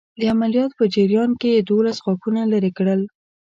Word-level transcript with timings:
د 0.19 0.21
عملیات 0.33 0.71
په 0.79 0.85
جریان 0.93 1.31
کې 1.39 1.49
یې 1.55 1.65
دوولس 1.67 1.97
غاښه 2.05 2.41
لرې 2.53 2.71
کړل. 2.77 3.01